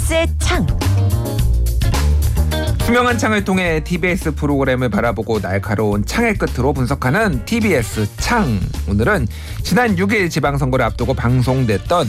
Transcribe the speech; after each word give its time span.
TBS의 0.00 0.26
창. 0.38 0.66
투명한 2.78 3.18
창을 3.18 3.44
통해 3.44 3.84
TBS 3.84 4.34
프로그램을 4.34 4.88
바라보고 4.88 5.40
날카로운 5.40 6.06
창의 6.06 6.34
끝으로 6.38 6.72
분석하는 6.72 7.44
TBS 7.44 8.16
창. 8.16 8.58
오늘은 8.88 9.28
지난 9.62 9.96
6일 9.96 10.30
지방선거를 10.30 10.84
앞두고 10.86 11.12
방송됐던 11.14 12.08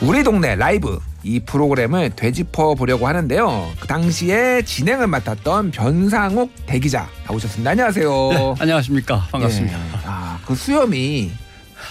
우리 0.00 0.22
동네 0.24 0.54
라이브 0.56 0.98
이 1.22 1.40
프로그램을 1.40 2.10
되짚어 2.16 2.74
보려고 2.74 3.06
하는데요. 3.06 3.70
그 3.80 3.86
당시에 3.86 4.62
진행을 4.62 5.06
맡았던 5.06 5.72
변상욱 5.72 6.50
대기자 6.66 7.06
나오셨습니다. 7.28 7.70
안녕하세요. 7.72 8.28
네, 8.30 8.54
안녕하십니까. 8.60 9.26
반갑습니다. 9.30 9.78
예. 9.78 9.82
아, 10.06 10.38
그 10.46 10.54
수염이 10.54 11.30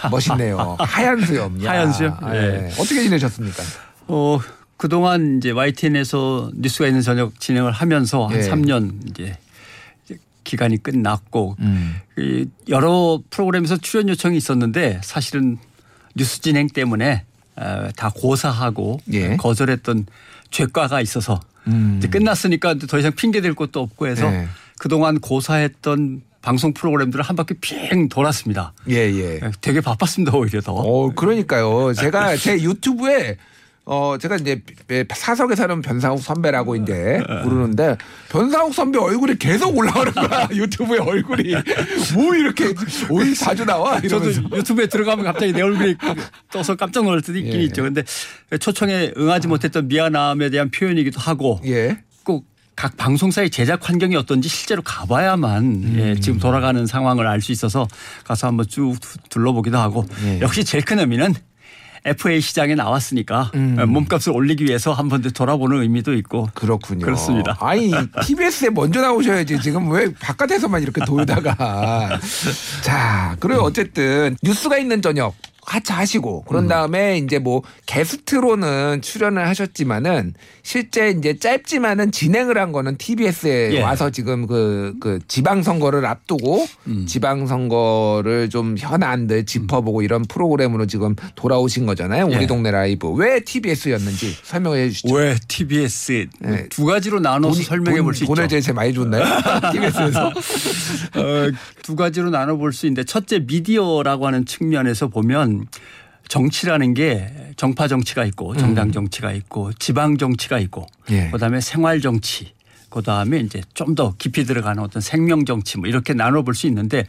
멋있네요. 0.10 0.76
하얀 0.82 1.22
수염. 1.22 1.64
야. 1.64 1.70
하얀 1.72 1.94
수염? 1.94 2.18
예. 2.34 2.36
예. 2.36 2.68
어떻게 2.80 3.04
지내셨습니까? 3.04 3.64
어, 4.08 4.40
그동안 4.78 5.38
이제 5.38 5.52
YTN에서 5.52 6.52
뉴스가 6.56 6.88
있는 6.88 7.02
저녁 7.02 7.40
진행을 7.40 7.72
하면서 7.72 8.28
한 8.28 8.38
예. 8.38 8.50
3년 8.50 9.10
이제 9.10 9.38
기간이 10.44 10.82
끝났고 10.82 11.56
음. 11.60 11.96
이 12.18 12.46
여러 12.70 13.20
프로그램에서 13.30 13.78
출연 13.78 14.10
요청이 14.10 14.38
있었는데 14.38 15.02
사실은 15.04 15.58
뉴스 16.16 16.42
진행 16.42 16.68
때문에 16.68 17.24
어, 17.56 17.90
다 17.96 18.12
고사하고 18.14 19.00
예. 19.14 19.38
거절했던 19.38 20.06
죄과가 20.52 21.02
있어서 21.02 21.40
음. 21.68 21.96
이제 21.98 22.08
끝났으니까 22.08 22.76
더 22.76 23.00
이상 23.00 23.12
핑계 23.14 23.42
댈 23.42 23.56
것도 23.56 23.80
없고 23.82 24.08
해서 24.08 24.28
예. 24.28 24.48
그동안 24.78 25.20
고사했던 25.20 26.22
방송 26.42 26.74
프로그램들을 26.74 27.24
한 27.24 27.36
바퀴 27.36 27.56
핑 27.56 28.08
돌았습니다. 28.08 28.74
예, 28.90 28.96
예. 28.96 29.40
되게 29.62 29.82
바빴습니다 29.82 30.38
오히려 30.38 30.62
더. 30.62 30.74
어, 30.74 31.10
그러니까요. 31.16 31.94
제가 31.94 32.36
제 32.38 32.62
유튜브에 32.62 33.38
어 33.88 34.18
제가 34.20 34.38
이제 34.38 34.62
사석에 35.14 35.56
사는 35.56 35.80
변상욱 35.82 36.20
선배라고 36.20 36.76
이제 36.76 37.22
부르는데 37.44 37.96
변상욱 38.30 38.74
선배 38.74 38.98
얼굴이 38.98 39.38
계속 39.38 39.78
올라오는 39.78 40.12
거야 40.12 40.48
유튜브에 40.54 40.98
얼굴이 40.98 41.54
뭐 42.16 42.34
이렇게 42.36 42.74
어디 43.12 43.36
자주 43.36 43.64
나와 43.64 44.02
저도 44.02 44.32
이러면서 44.32 44.58
유튜브에 44.58 44.88
들어가면 44.88 45.26
갑자기 45.26 45.54
내 45.54 45.62
얼굴이 45.62 45.96
떠서 46.52 46.76
깜짝 46.76 47.04
놀랄 47.04 47.22
때도 47.22 47.38
있긴 47.38 47.60
예. 47.60 47.64
있죠. 47.66 47.84
근데 47.84 48.04
초청에 48.60 49.12
응하지 49.18 49.48
못했던 49.48 49.88
미안함에 49.88 50.50
대한 50.50 50.72
표현이기도 50.72 51.20
하고 51.20 51.60
예꼭각 51.64 52.98
방송사의 52.98 53.52
제작 53.52 53.88
환경이 53.88 54.16
어떤지 54.16 54.50
실제로 54.50 54.82
가봐야만 54.82 55.64
음. 55.64 55.96
예, 56.00 56.20
지금 56.20 56.40
돌아가는 56.40 56.84
상황을 56.88 57.28
알 57.28 57.40
수 57.40 57.52
있어서 57.52 57.88
가서 58.24 58.48
한번 58.48 58.66
쭉 58.68 58.96
둘러보기도 59.30 59.78
하고 59.78 60.06
예. 60.24 60.40
역시 60.42 60.64
제일 60.64 60.84
큰 60.84 60.98
의미는 61.00 61.36
FA 62.06 62.40
시장에 62.40 62.76
나왔으니까 62.76 63.52
음. 63.56 63.78
몸값을 63.90 64.32
올리기 64.32 64.66
위해서 64.66 64.94
한 64.94 65.10
번 65.10 65.22
더 65.22 65.30
돌아보는 65.30 65.82
의미도 65.82 66.14
있고 66.16 66.50
그렇군요. 66.54 67.04
그렇습니다. 67.06 67.58
아니 67.60 67.92
TBS에 68.26 68.70
먼저 68.70 69.02
나오셔야지 69.02 69.60
지금 69.62 69.90
왜 69.90 70.14
바깥에서만 70.14 70.82
이렇게 70.84 71.04
돌다가 71.06 72.20
자 72.84 73.36
그리고 73.40 73.62
어쨌든 73.64 74.38
뉴스가 74.44 74.78
있는 74.78 75.02
저녁 75.02 75.34
하차하시고 75.66 76.44
그런 76.44 76.68
다음에 76.68 77.18
이제 77.18 77.40
뭐 77.40 77.62
게스트로는 77.86 79.02
출연을 79.02 79.48
하셨지만은 79.48 80.34
실제 80.64 81.10
이제 81.10 81.38
짧지만은 81.38 82.12
진행을 82.12 82.58
한 82.58 82.72
거는 82.72 82.98
TBS에 82.98 83.74
예. 83.74 83.82
와서 83.82 84.10
지금 84.10 84.48
그, 84.48 84.96
그 85.00 85.20
지방 85.28 85.64
선거를 85.64 86.06
앞두고 86.06 86.68
지방 87.08 87.48
선거를 87.48 88.50
좀 88.50 88.76
현안들 88.78 89.46
짚어보고 89.46 90.02
이런 90.02 90.24
프로그램으로 90.24 90.86
지금 90.88 91.16
돌아오신 91.36 91.86
거잖아요. 91.86 92.26
우리 92.28 92.44
예. 92.44 92.48
동네 92.48 92.72
라이브. 92.72 93.08
왜 93.10 93.40
TBS였는지 93.40 94.36
설명해 94.44 94.90
주시죠. 94.90 95.14
왜 95.14 95.36
TBS 95.48 96.28
네. 96.40 96.68
두 96.70 96.86
가지로 96.86 97.20
나눠서 97.20 97.64
설명해 97.64 97.98
돈- 97.98 98.06
볼수 98.06 98.24
있죠. 98.24 98.34
돈을 98.34 98.48
제일 98.50 98.62
제일 98.62 98.76
많이 98.76 98.94
줬나요? 98.94 99.24
TBS에서. 99.74 100.28
어, 100.28 101.52
두 101.82 101.96
가지로 101.96 102.30
나눠 102.30 102.56
볼 102.58 102.72
수 102.76 102.88
있는데 102.88 103.04
첫째 103.06 103.40
미디어라고 103.40 104.28
하는 104.28 104.46
측면에서 104.46 105.08
보면 105.08 105.55
정치라는 106.28 106.94
게 106.94 107.54
정파 107.56 107.88
정치가 107.88 108.26
있고 108.26 108.56
정당 108.58 108.92
정치가 108.92 109.32
있고 109.32 109.72
지방 109.74 110.18
정치가 110.18 110.58
있고 110.60 110.88
예. 111.12 111.30
그다음에 111.30 111.62
생활 111.62 112.02
정치 112.02 112.54
그다음에 112.90 113.40
이제 113.40 113.62
좀 113.74 113.94
더 113.96 114.16
깊이 114.18 114.44
들어가는 114.46 114.82
어떤 114.82 115.02
생명 115.02 115.46
정치 115.46 115.78
뭐 115.78 115.88
이렇게 115.88 116.14
나눠볼 116.14 116.56
수 116.56 116.66
있는데 116.68 117.06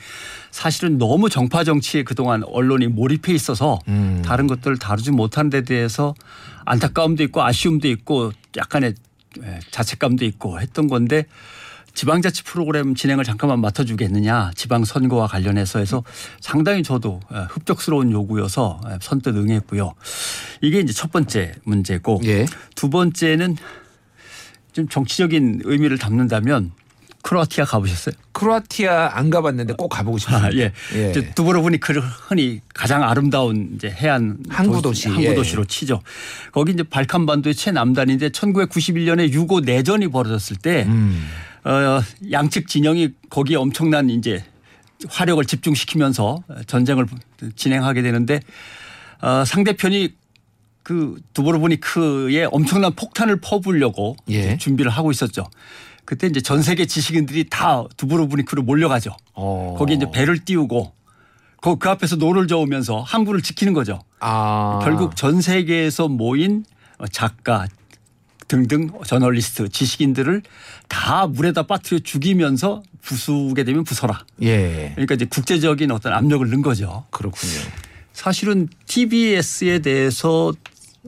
사실은 0.50 0.98
너무 0.98 1.30
정파 1.30 1.64
정치에 1.64 2.02
그동안 2.02 2.42
언론이 2.44 2.88
몰입해 2.88 3.32
있어서 3.32 3.78
음. 3.88 4.22
다른 4.24 4.46
것들을 4.46 4.78
다루지 4.78 5.12
못한 5.12 5.48
데 5.48 5.62
대해서 5.62 6.14
안타까움도 6.64 7.22
있고 7.24 7.42
아쉬움도 7.42 7.88
있고 7.88 8.32
약간의 8.56 8.94
에, 9.42 9.60
자책감도 9.70 10.24
있고 10.24 10.60
했던 10.60 10.88
건데 10.88 11.26
지방자치 11.96 12.44
프로그램 12.44 12.94
진행을 12.94 13.24
잠깐만 13.24 13.60
맡아주겠느냐 13.62 14.52
지방선거와 14.54 15.28
관련해서 15.28 15.78
해서 15.78 16.04
상당히 16.40 16.82
저도 16.82 17.20
에, 17.32 17.38
흡족스러운 17.48 18.12
요구여서 18.12 18.80
에, 18.86 18.98
선뜻 19.00 19.34
응했고요. 19.34 19.94
이게 20.60 20.80
이제 20.80 20.92
첫 20.92 21.10
번째 21.10 21.54
문제고 21.64 22.20
예. 22.24 22.44
두 22.74 22.90
번째는 22.90 23.56
좀 24.74 24.88
정치적인 24.88 25.62
의미를 25.64 25.96
담는다면 25.96 26.72
크로아티아 27.22 27.64
가보셨어요? 27.64 28.14
크로아티아 28.32 29.12
안 29.14 29.30
가봤는데 29.30 29.72
꼭 29.72 29.88
가보고 29.88 30.18
싶습니다. 30.18 30.48
아, 30.48 30.50
예. 30.52 30.72
예. 30.94 31.10
이제 31.10 31.32
두브로브니 31.34 31.80
크 31.80 31.94
흔히 31.94 32.60
가장 32.74 33.02
아름다운 33.02 33.70
이제 33.74 33.88
해안 33.88 34.36
항구 34.50 34.82
도시. 34.82 35.08
항구 35.08 35.24
예. 35.24 35.34
도시로 35.34 35.64
치죠. 35.64 36.02
거기 36.52 36.72
이제 36.72 36.82
발칸 36.82 37.24
반도의 37.24 37.54
최남단인데 37.54 38.28
1991년에 38.28 39.32
유고 39.32 39.60
내전이 39.60 40.08
벌어졌을 40.08 40.56
때 40.56 40.84
음. 40.86 41.26
어, 41.66 42.00
양측 42.30 42.68
진영이 42.68 43.10
거기에 43.28 43.56
엄청난 43.56 44.08
이제 44.08 44.44
화력을 45.08 45.44
집중시키면서 45.44 46.44
전쟁을 46.66 47.06
진행하게 47.56 48.02
되는데 48.02 48.40
어, 49.20 49.44
상대편이 49.44 50.14
그 50.84 51.20
두브로브니크에 51.34 52.44
엄청난 52.52 52.94
폭탄을 52.94 53.40
퍼부려고 53.40 54.16
예. 54.28 54.56
준비를 54.56 54.90
하고 54.90 55.10
있었죠. 55.10 55.44
그때 56.04 56.28
이제 56.28 56.40
전 56.40 56.62
세계 56.62 56.86
지식인들이 56.86 57.48
다 57.50 57.82
두브로브니크로 57.96 58.62
몰려가죠. 58.62 59.16
어. 59.34 59.74
거기 59.76 59.94
이제 59.94 60.06
배를 60.12 60.44
띄우고 60.44 60.92
그, 61.60 61.76
그 61.78 61.88
앞에서 61.90 62.14
노를 62.14 62.46
저으면서 62.46 63.00
항구를 63.00 63.42
지키는 63.42 63.72
거죠. 63.72 63.98
아. 64.20 64.78
결국 64.84 65.16
전 65.16 65.40
세계에서 65.40 66.06
모인 66.06 66.64
작가 67.10 67.66
등등 68.48 68.90
저널리스트 69.04 69.68
지식인들을 69.68 70.42
다 70.88 71.26
물에다 71.26 71.64
빠뜨려 71.64 72.00
죽이면서 72.00 72.82
부수게 73.02 73.64
되면 73.64 73.84
부서라. 73.84 74.24
예. 74.42 74.92
그러니까 74.94 75.14
이제 75.14 75.24
국제적인 75.24 75.90
어떤 75.90 76.12
압력을 76.12 76.48
넣은 76.48 76.62
거죠. 76.62 77.04
그렇군요. 77.10 77.52
사실은 78.12 78.68
TBS에 78.86 79.80
대해서 79.80 80.52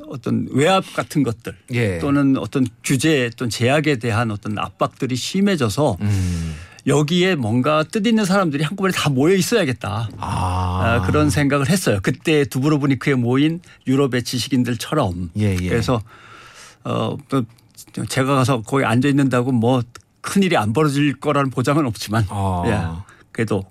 어떤 0.09 0.47
외압 0.53 0.93
같은 0.95 1.23
것들 1.23 1.57
예. 1.73 1.99
또는 1.99 2.37
어떤 2.37 2.67
규제 2.85 3.31
또는 3.37 3.51
제약에 3.51 3.97
대한 3.97 4.31
어떤 4.31 4.59
압박들이 4.59 5.17
심해져서 5.17 5.97
음. 6.01 6.55
여기에 6.87 7.35
뭔가 7.35 7.83
뜻 7.83 8.07
있는 8.07 8.25
사람들이 8.25 8.63
한꺼번에 8.63 8.93
다 8.93 9.11
모여 9.11 9.35
있어야겠다. 9.35 10.11
아. 10.19 10.81
아, 10.83 11.07
그런 11.07 11.29
생각을 11.29 11.69
했어요. 11.69 11.99
그때 12.03 12.45
두브로브니크에 12.45 13.15
모인 13.15 13.61
유럽의 13.87 14.23
지식인들처럼. 14.23 15.31
예, 15.39 15.57
예. 15.61 15.69
그래서 15.69 16.01
어, 16.85 17.17
또 17.29 17.43
제가 18.09 18.35
가서 18.35 18.63
거기 18.63 18.85
앉아 18.85 19.09
있는다고 19.09 19.53
뭐 19.53 19.83
큰일이 20.21 20.57
안 20.57 20.73
벌어질 20.73 21.19
거라는 21.19 21.51
보장은 21.51 21.87
없지만 21.87 22.27
아. 22.29 22.63
예. 22.67 23.13
그래도 23.33 23.63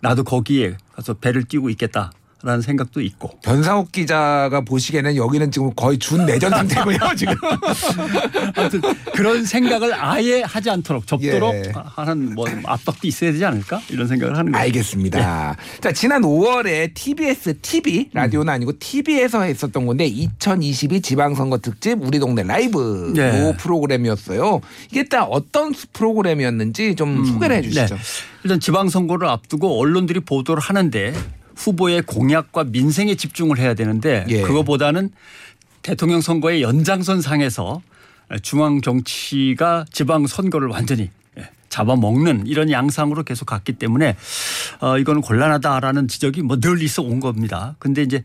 나도 0.00 0.24
거기에 0.24 0.76
가서 0.94 1.14
배를 1.14 1.44
띄우고 1.44 1.70
있겠다 1.70 2.12
라는 2.46 2.60
생각도 2.62 3.00
있고 3.00 3.30
변상욱 3.42 3.90
기자가 3.90 4.60
보시기에는 4.60 5.16
여기는 5.16 5.50
지금 5.50 5.74
거의 5.74 5.98
준 5.98 6.26
내전 6.26 6.50
상태고요 6.50 6.96
지금. 7.16 7.34
아무튼 8.54 8.80
그런 9.16 9.44
생각을 9.44 9.92
아예 9.92 10.42
하지 10.42 10.70
않도록 10.70 11.08
접도록 11.08 11.52
예. 11.56 11.72
하는 11.74 12.36
뭐 12.36 12.46
압박도 12.64 13.08
있어야 13.08 13.32
되지 13.32 13.44
않을까 13.44 13.82
이런 13.90 14.06
생각을 14.06 14.38
하는 14.38 14.52
거예요. 14.52 14.62
알겠습니다. 14.62 15.56
자 15.80 15.90
지난 15.92 16.22
5월에 16.22 16.94
TBS 16.94 17.58
TV 17.62 18.10
라디오는 18.12 18.52
아니고 18.52 18.78
TV에서 18.78 19.42
했었던 19.42 19.84
건데 19.84 20.06
2022 20.06 21.00
지방선거 21.02 21.58
특집 21.58 21.98
우리 22.00 22.20
동네 22.20 22.44
라이브 22.44 23.12
네. 23.16 23.40
요 23.40 23.54
프로그램이었어요. 23.58 24.60
이게 24.92 25.02
딱 25.08 25.24
어떤 25.24 25.74
프로그램이었는지 25.92 26.94
좀 26.94 27.24
소개를 27.24 27.56
해주시죠. 27.56 27.96
네. 27.96 28.00
일단 28.44 28.60
지방선거를 28.60 29.26
앞두고 29.26 29.80
언론들이 29.80 30.20
보도를 30.20 30.62
하는데 30.62 31.12
후보의 31.56 32.02
공약과 32.02 32.64
민생에 32.64 33.14
집중을 33.14 33.58
해야 33.58 33.74
되는데 33.74 34.24
예. 34.28 34.42
그거보다는 34.42 35.10
대통령 35.82 36.20
선거의 36.20 36.62
연장선 36.62 37.22
상에서 37.22 37.80
중앙 38.42 38.80
정치가 38.80 39.84
지방 39.92 40.26
선거를 40.26 40.68
완전히 40.68 41.10
예, 41.38 41.48
잡아먹는 41.68 42.46
이런 42.46 42.70
양상으로 42.70 43.22
계속 43.22 43.46
갔기 43.46 43.74
때문에 43.74 44.16
어 44.80 44.98
이거는 44.98 45.20
곤란하다라는 45.22 46.08
지적이 46.08 46.42
뭐 46.42 46.60
늘 46.60 46.82
있어 46.82 47.02
온 47.02 47.20
겁니다. 47.20 47.76
근데 47.78 48.02
이제 48.02 48.22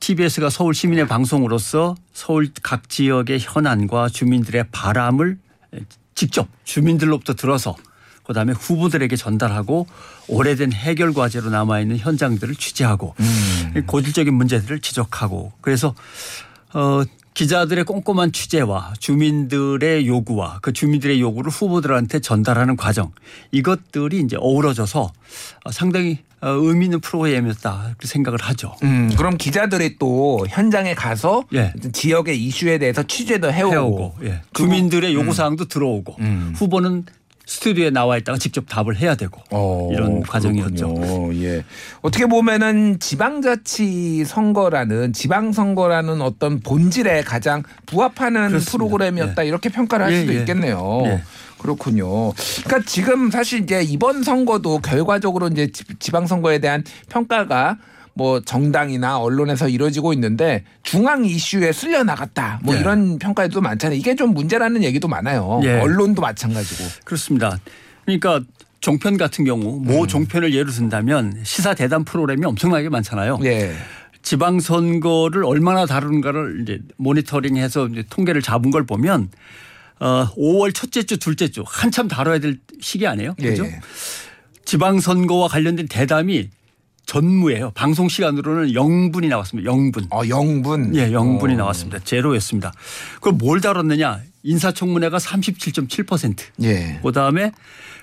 TBS가 0.00 0.50
서울 0.50 0.74
시민의 0.74 1.06
방송으로서 1.06 1.94
서울 2.12 2.48
각 2.62 2.88
지역의 2.88 3.38
현안과 3.40 4.08
주민들의 4.08 4.66
바람을 4.72 5.38
직접 6.14 6.48
주민들로부터 6.64 7.34
들어서 7.34 7.76
그다음에 8.26 8.52
후보들에게 8.52 9.14
전달하고 9.16 9.86
오래된 10.28 10.72
해결 10.72 11.12
과제로 11.12 11.50
남아 11.50 11.80
있는 11.80 11.98
현장들을 11.98 12.54
취재하고 12.56 13.14
음. 13.20 13.84
고질적인 13.86 14.32
문제들을 14.32 14.80
지적하고 14.80 15.52
그래서 15.60 15.94
어 16.72 17.02
기자들의 17.34 17.84
꼼꼼한 17.84 18.32
취재와 18.32 18.94
주민들의 19.00 20.06
요구와 20.06 20.60
그 20.62 20.72
주민들의 20.72 21.20
요구를 21.20 21.50
후보들한테 21.50 22.20
전달하는 22.20 22.76
과정 22.76 23.10
이것들이 23.50 24.20
이제 24.20 24.36
어우러져서 24.38 25.12
상당히 25.72 26.20
어, 26.40 26.48
의미 26.50 26.84
있는 26.84 27.00
프로그램이었다 27.00 27.82
그렇게 27.84 28.06
생각을 28.06 28.38
하죠. 28.40 28.76
음, 28.82 29.10
그럼 29.16 29.38
기자들이 29.38 29.96
또 29.98 30.46
현장에 30.48 30.94
가서 30.94 31.44
예. 31.54 31.72
지역의 31.92 32.38
이슈에 32.44 32.76
대해서 32.76 33.02
취재도 33.02 33.50
해오고, 33.50 33.74
해오고 33.74 34.14
예. 34.24 34.42
주민들의 34.52 35.14
요구 35.14 35.32
사항도 35.32 35.64
들어오고 35.64 36.16
음. 36.20 36.52
후보는 36.54 37.06
스튜디오에 37.46 37.90
나와 37.90 38.16
있다가 38.16 38.38
직접 38.38 38.64
답을 38.68 38.96
해야 38.96 39.14
되고 39.14 39.40
어, 39.50 39.90
이런 39.92 40.22
과정이었죠. 40.22 41.30
예. 41.42 41.64
어떻게 42.00 42.26
보면은 42.26 42.98
지방자치 43.00 44.24
선거라는 44.24 45.12
지방 45.12 45.52
선거라는 45.52 46.22
어떤 46.22 46.60
본질에 46.60 47.22
가장 47.22 47.62
부합하는 47.86 48.48
그렇습니다. 48.48 48.70
프로그램이었다 48.72 49.42
이렇게 49.42 49.68
평가를 49.68 50.06
할 50.06 50.12
예, 50.12 50.20
수도 50.20 50.34
예. 50.34 50.38
있겠네요. 50.40 51.02
예. 51.06 51.22
그렇군요. 51.58 52.32
그러니까 52.64 52.82
지금 52.86 53.30
사실 53.30 53.62
이제 53.62 53.82
이번 53.82 54.22
선거도 54.22 54.78
결과적으로 54.80 55.48
이제 55.48 55.66
지- 55.70 55.84
지방선거에 55.98 56.58
대한 56.58 56.82
평가가 57.08 57.78
뭐 58.14 58.40
정당이나 58.40 59.18
언론에서 59.18 59.68
이루어지고 59.68 60.12
있는데 60.12 60.64
중앙 60.82 61.24
이슈에 61.24 61.72
쓸려 61.72 62.04
나갔다. 62.04 62.60
뭐 62.62 62.74
예. 62.74 62.80
이런 62.80 63.18
평가도 63.18 63.60
많잖아요. 63.60 63.98
이게 63.98 64.14
좀 64.14 64.32
문제라는 64.32 64.84
얘기도 64.84 65.08
많아요. 65.08 65.60
예. 65.64 65.80
언론도 65.80 66.22
마찬가지고. 66.22 66.84
그렇습니다. 67.04 67.58
그러니까 68.04 68.40
종편 68.80 69.16
같은 69.16 69.44
경우 69.44 69.78
음. 69.78 69.84
모 69.84 70.06
종편을 70.06 70.54
예로 70.54 70.70
든다면 70.70 71.40
시사 71.42 71.74
대담 71.74 72.04
프로그램이 72.04 72.46
엄청나게 72.46 72.88
많잖아요. 72.88 73.40
예. 73.44 73.74
지방 74.22 74.60
선거를 74.60 75.44
얼마나 75.44 75.84
다루는가를 75.84 76.60
이제 76.62 76.78
모니터링해서 76.96 77.88
이제 77.88 78.04
통계를 78.08 78.42
잡은 78.42 78.70
걸 78.70 78.86
보면 78.86 79.28
어 80.00 80.28
5월 80.36 80.74
첫째 80.74 81.02
주, 81.02 81.18
둘째 81.18 81.48
주 81.48 81.62
한참 81.66 82.08
다뤄야 82.08 82.38
될 82.38 82.58
시기 82.80 83.06
아니에요? 83.06 83.34
예. 83.40 83.50
그죠? 83.50 83.66
지방 84.64 85.00
선거와 85.00 85.48
관련된 85.48 85.88
대담이 85.88 86.50
전무예요. 87.06 87.70
방송 87.74 88.08
시간으로는 88.08 88.72
0분이 88.72 89.28
나왔습니다. 89.28 89.70
0분. 89.70 90.06
어, 90.10 90.22
영분. 90.28 90.94
예, 90.96 91.10
0분이 91.10 91.54
어. 91.54 91.56
나왔습니다. 91.56 91.98
제로였습니다. 92.00 92.72
그럼 93.20 93.38
뭘 93.38 93.60
다뤘느냐? 93.60 94.20
인사청문회가 94.42 95.18
37.7%. 95.18 96.38
예. 96.62 97.00
그다음에 97.02 97.52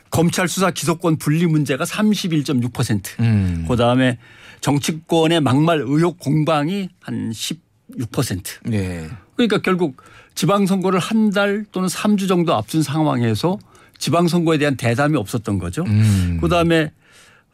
검찰 0.09 0.47
수사 0.47 0.71
기소권 0.71 1.17
분리 1.17 1.45
문제가 1.45 1.83
31.6%. 1.83 3.19
음. 3.19 3.65
그다음에 3.67 4.17
정치권의 4.61 5.41
막말 5.41 5.81
의혹 5.85 6.19
공방이 6.19 6.89
한 7.01 7.31
16%. 7.31 8.73
예. 8.73 9.09
그러니까 9.35 9.59
결국 9.61 9.97
지방선거를 10.35 10.99
한 10.99 11.31
달 11.31 11.65
또는 11.71 11.87
3주 11.87 12.27
정도 12.27 12.53
앞둔 12.55 12.83
상황에서 12.83 13.57
지방선거에 13.97 14.57
대한 14.57 14.75
대담이 14.75 15.15
없었던 15.17 15.59
거죠. 15.59 15.83
음. 15.83 16.39
그다음에 16.41 16.91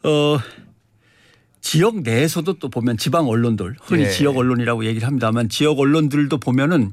어 0.02 0.38
지역 1.60 2.02
내에서도 2.02 2.54
또 2.54 2.68
보면 2.68 2.96
지방 2.96 3.26
언론들 3.28 3.76
흔히 3.82 4.04
예. 4.04 4.10
지역 4.10 4.36
언론이라고 4.36 4.84
얘기를 4.84 5.06
합니다만 5.06 5.48
지역 5.48 5.78
언론들도 5.78 6.38
보면은 6.38 6.92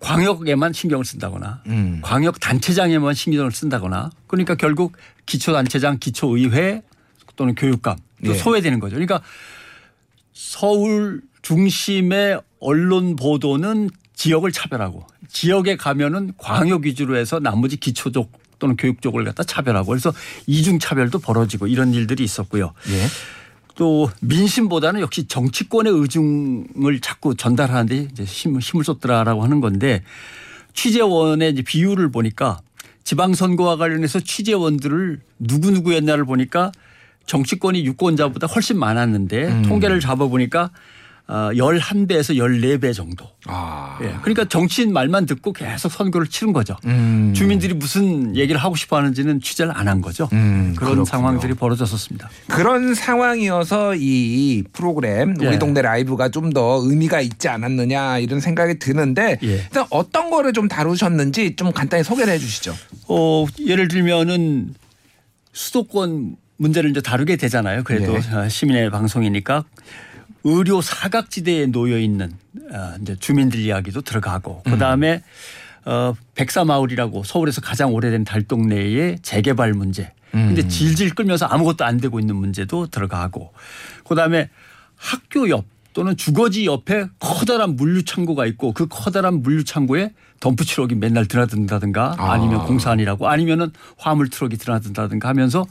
광역에만 0.00 0.72
신경을 0.72 1.04
쓴다거나 1.04 1.62
음. 1.66 2.00
광역 2.02 2.38
단체장에만 2.38 3.14
신경을 3.14 3.50
쓴다거나 3.50 4.10
그러니까 4.26 4.54
결국 4.54 4.96
기초 5.24 5.52
단체장, 5.52 5.98
기초 5.98 6.36
의회 6.36 6.82
또는 7.34 7.54
교육감 7.54 7.98
또 8.24 8.32
예. 8.32 8.34
소외되는 8.34 8.80
거죠. 8.80 8.94
그러니까 8.94 9.22
서울 10.32 11.22
중심의 11.42 12.40
언론 12.60 13.16
보도는 13.16 13.90
지역을 14.14 14.52
차별하고 14.52 15.06
지역에 15.28 15.76
가면은 15.76 16.32
광역 16.38 16.84
위주로 16.84 17.16
해서 17.16 17.38
나머지 17.38 17.76
기초적 17.76 18.30
또는 18.58 18.76
교육 18.76 19.02
쪽을 19.02 19.24
갖다 19.24 19.42
차별하고 19.44 19.88
그래서 19.88 20.12
이중 20.46 20.78
차별도 20.78 21.18
벌어지고 21.18 21.66
이런 21.66 21.92
일들이 21.94 22.24
있었고요. 22.24 22.72
예. 22.88 23.06
또 23.76 24.10
민심보다는 24.22 25.00
역시 25.00 25.28
정치권의 25.28 25.92
의중을 25.92 27.00
자꾸 27.02 27.34
전달하는데 27.36 28.08
이제 28.12 28.24
힘- 28.24 28.58
힘을 28.58 28.84
쏟더라라고 28.84 29.42
하는 29.44 29.60
건데 29.60 30.02
취재원의 30.72 31.54
비율을 31.62 32.10
보니까 32.10 32.60
지방선거와 33.04 33.76
관련해서 33.76 34.20
취재원들을 34.20 35.20
누구누구였나를 35.38 36.24
보니까 36.24 36.72
정치권이 37.26 37.84
유권자보다 37.84 38.46
훨씬 38.46 38.78
많았는데 38.78 39.62
통계를 39.68 40.00
잡아보니까 40.00 40.70
어, 41.28 41.50
11배에서 41.52 42.36
14배 42.36 42.94
정도. 42.94 43.26
아. 43.46 43.98
예. 44.00 44.14
그러니까 44.22 44.44
정치인 44.44 44.92
말만 44.92 45.26
듣고 45.26 45.52
계속 45.52 45.90
선거를 45.90 46.28
치른 46.28 46.52
거죠. 46.52 46.76
음. 46.84 47.32
주민들이 47.34 47.74
무슨 47.74 48.36
얘기를 48.36 48.60
하고 48.60 48.76
싶어 48.76 48.96
하는지는 48.96 49.40
취재를 49.40 49.72
안 49.76 49.88
한 49.88 50.00
거죠. 50.00 50.28
음, 50.32 50.74
그런 50.76 50.92
그렇군요. 50.92 51.04
상황들이 51.04 51.54
벌어졌었습니다. 51.54 52.28
그런 52.48 52.94
상황이어서 52.94 53.94
이 53.96 54.62
프로그램 54.72 55.34
우리 55.40 55.46
예. 55.54 55.58
동네 55.58 55.82
라이브가 55.82 56.28
좀 56.30 56.50
더 56.52 56.80
의미가 56.84 57.20
있지 57.20 57.48
않았느냐 57.48 58.18
이런 58.18 58.38
생각이 58.40 58.78
드는데 58.78 59.38
예. 59.42 59.46
일단 59.48 59.84
어떤 59.90 60.30
거를 60.30 60.52
좀 60.52 60.68
다루셨는지 60.68 61.56
좀 61.56 61.72
간단히 61.72 62.04
소개를 62.04 62.32
해 62.32 62.38
주시죠. 62.38 62.72
어, 63.08 63.46
예를 63.66 63.88
들면은 63.88 64.74
수도권 65.52 66.36
문제를 66.58 66.90
이제 66.90 67.00
다루게 67.00 67.36
되잖아요. 67.36 67.82
그래도 67.84 68.18
네. 68.18 68.34
어, 68.34 68.48
시민의 68.48 68.90
방송이니까 68.90 69.64
의료 70.46 70.80
사각지대에 70.80 71.66
놓여 71.66 71.98
있는 71.98 72.32
어, 72.72 72.94
이제 73.02 73.16
주민들 73.18 73.58
이야기도 73.58 74.00
들어가고 74.02 74.62
그 74.64 74.78
다음에 74.78 75.22
어, 75.84 76.14
백사마을이라고 76.34 77.24
서울에서 77.24 77.60
가장 77.60 77.92
오래된 77.92 78.24
달동네의 78.24 79.18
재개발 79.22 79.72
문제. 79.74 80.12
근데 80.32 80.68
질질 80.68 81.14
끌면서 81.14 81.46
아무것도 81.46 81.84
안 81.84 81.98
되고 81.98 82.20
있는 82.20 82.36
문제도 82.36 82.86
들어가고 82.88 83.54
그 84.06 84.14
다음에 84.14 84.50
학교 84.96 85.48
옆 85.48 85.64
또는 85.94 86.14
주거지 86.14 86.66
옆에 86.66 87.06
커다란 87.18 87.74
물류 87.74 88.04
창고가 88.04 88.44
있고 88.46 88.72
그 88.74 88.86
커다란 88.86 89.40
물류 89.40 89.64
창고에 89.64 90.10
덤프 90.40 90.64
트럭이 90.66 90.94
맨날 90.96 91.26
드나든다든가 91.26 92.16
아. 92.18 92.32
아니면 92.32 92.66
공사안이라고 92.66 93.26
아니면은 93.28 93.70
화물 93.96 94.28
트럭이 94.28 94.58
드나든다든가 94.58 95.26
하면서 95.26 95.60
하- 95.60 95.66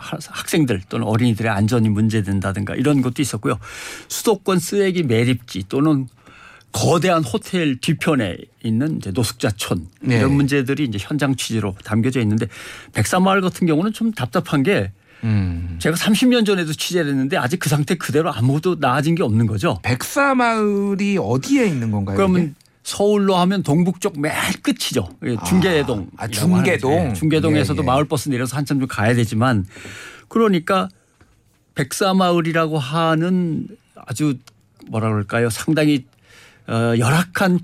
학생들 0.00 0.82
또는 0.88 1.06
어린이들의 1.06 1.50
안전이 1.50 1.88
문제된다든가 1.90 2.74
이런 2.74 3.02
것도 3.02 3.22
있었고요. 3.22 3.58
수도권 4.08 4.58
쓰레기 4.58 5.02
매립지 5.02 5.64
또는 5.68 6.08
거대한 6.72 7.24
호텔 7.24 7.76
뒤편에 7.80 8.36
있는 8.62 8.96
이제 8.96 9.10
노숙자촌 9.10 9.88
네. 10.02 10.18
이런 10.18 10.32
문제들이 10.32 10.84
이제 10.84 10.98
현장 11.00 11.34
취재로 11.34 11.74
담겨져 11.84 12.20
있는데 12.20 12.46
백사마을 12.92 13.40
같은 13.40 13.66
경우는 13.66 13.92
좀 13.92 14.12
답답한 14.12 14.62
게 14.62 14.92
음. 15.24 15.76
제가 15.80 15.96
30년 15.96 16.46
전에도 16.46 16.72
취재를 16.72 17.10
했는데 17.10 17.36
아직 17.36 17.58
그 17.58 17.68
상태 17.68 17.94
그대로 17.94 18.32
아무것도 18.32 18.76
나아진 18.78 19.14
게 19.14 19.22
없는 19.22 19.46
거죠. 19.46 19.78
백사마을이 19.82 21.18
어디에 21.20 21.66
있는 21.66 21.90
건가요? 21.90 22.16
그러면 22.16 22.42
이게? 22.42 22.52
서울로 22.82 23.36
하면 23.36 23.62
동북 23.62 24.00
쪽 24.00 24.18
맨 24.18 24.32
끝이죠. 24.62 25.08
예, 25.24 25.36
중계동. 25.46 26.10
아, 26.16 26.26
중계동. 26.28 27.14
중계동에서도 27.14 27.82
예, 27.82 27.84
예. 27.84 27.86
마을버스 27.86 28.28
내려서 28.30 28.56
한참 28.56 28.78
좀 28.80 28.88
가야 28.88 29.14
되지만 29.14 29.66
그러니까 30.28 30.88
백사마을이라고 31.74 32.78
하는 32.78 33.66
아주 33.94 34.38
뭐라 34.88 35.08
그럴까요? 35.10 35.50
상당히 35.50 36.06
어, 36.66 36.94
열악한 36.98 37.60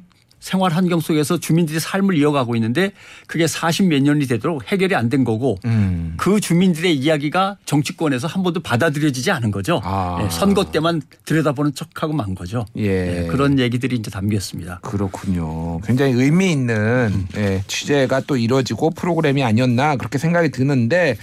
생활 0.46 0.72
환경 0.72 1.00
속에서 1.00 1.38
주민들이 1.38 1.80
삶을 1.80 2.16
이어가고 2.16 2.54
있는데 2.54 2.92
그게 3.26 3.48
40 3.48 3.86
몇 3.88 4.00
년이 4.00 4.28
되도록 4.28 4.70
해결이 4.70 4.94
안 4.94 5.06
된 5.06 5.22
거고 5.24 5.56
음. 5.64 6.14
그 6.16 6.40
주민들의 6.40 6.96
이야기가 6.96 7.56
정치권에서 7.64 8.26
한 8.28 8.42
번도 8.42 8.60
받아들여지지 8.60 9.30
않은 9.30 9.50
거죠. 9.52 9.80
아. 9.84 10.18
예, 10.22 10.28
선거 10.30 10.64
때만 10.70 11.00
들여다보는 11.24 11.74
척하고 11.74 12.12
만 12.12 12.34
거죠. 12.34 12.64
예. 12.76 13.24
예, 13.24 13.26
그런 13.28 13.58
얘기들이 13.60 13.94
이제 13.96 14.10
담겨 14.10 14.36
있습니다. 14.36 14.80
그렇군요. 14.82 15.80
굉장히 15.80 16.12
의미 16.12 16.50
있는 16.52 17.26
예, 17.36 17.62
취재가 17.68 18.22
또 18.28 18.36
이루어지고 18.36 18.90
프로그램이 18.90 19.42
아니었나 19.44 19.94
그렇게 19.96 20.18
생각이 20.18 20.50
드는데 20.50 21.16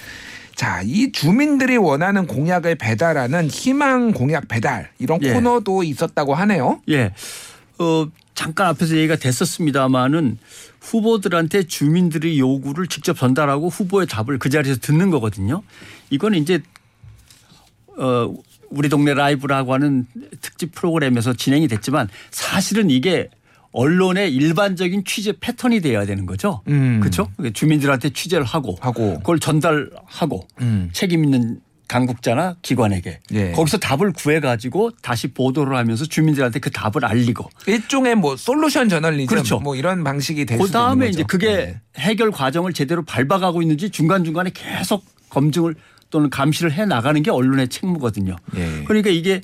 자, 0.55 0.81
이 0.85 1.11
주민들이 1.11 1.75
원하는 1.77 2.25
공약을 2.27 2.75
배달하는 2.75 3.49
희망 3.49 4.11
공약 4.11 4.47
배달 4.47 4.89
이런 4.99 5.19
예. 5.23 5.33
코너도 5.33 5.83
있었다고 5.83 6.35
하네요. 6.35 6.81
예. 6.89 7.11
어, 7.79 8.05
잠깐 8.43 8.67
앞에서 8.67 8.97
얘기가 8.97 9.15
됐었습니다마는 9.15 10.37
후보들한테 10.81 11.63
주민들의 11.63 12.37
요구를 12.39 12.87
직접 12.87 13.17
전달하고 13.17 13.69
후보의 13.69 14.05
답을 14.07 14.37
그 14.37 14.49
자리에서 14.49 14.81
듣는 14.81 15.11
거거든요. 15.11 15.63
이건 16.09 16.35
이제 16.35 16.61
어, 17.97 18.33
우리 18.69 18.89
동네 18.89 19.13
라이브라고 19.13 19.73
하는 19.73 20.05
특집 20.41 20.73
프로그램에서 20.73 21.31
진행이 21.33 21.69
됐지만 21.69 22.09
사실은 22.31 22.89
이게 22.89 23.29
언론의 23.71 24.33
일반적인 24.33 25.05
취재 25.05 25.33
패턴이 25.39 25.79
돼야 25.79 26.05
되는 26.05 26.25
거죠. 26.25 26.61
음. 26.67 26.99
그렇죠? 26.99 27.31
주민들한테 27.53 28.09
취재를 28.09 28.43
하고, 28.43 28.77
하고. 28.81 29.19
그걸 29.19 29.39
전달하고 29.39 30.47
음. 30.59 30.89
책임 30.91 31.23
있는 31.23 31.61
당국자나 31.87 32.55
기관에게 32.61 33.19
예. 33.33 33.51
거기서 33.51 33.77
답을 33.77 34.13
구해 34.13 34.39
가지고 34.39 34.91
다시 35.01 35.27
보도를 35.27 35.77
하면서 35.77 36.05
주민들한테 36.05 36.59
그 36.59 36.71
답을 36.71 37.05
알리고 37.05 37.49
일종의 37.67 38.15
뭐 38.15 38.35
솔루션 38.35 38.89
저널리즘 38.89 39.27
그렇죠. 39.27 39.59
뭐 39.59 39.75
이런 39.75 40.03
방식이 40.03 40.45
될그 40.45 40.67
수도 40.67 40.79
다음에 40.79 41.05
있는 41.05 41.09
이제 41.09 41.23
거죠. 41.23 41.27
그게 41.27 41.55
네. 41.55 41.81
해결 41.97 42.31
과정을 42.31 42.73
제대로 42.73 43.03
밟아가고 43.03 43.61
있는지 43.61 43.89
중간중간에 43.89 44.51
계속 44.53 45.05
검증을 45.29 45.75
또는 46.09 46.29
감시를 46.29 46.71
해 46.71 46.85
나가는 46.85 47.21
게 47.21 47.31
언론의 47.31 47.69
책무거든요. 47.69 48.35
예. 48.55 48.83
그러니까 48.85 49.09
이게 49.09 49.41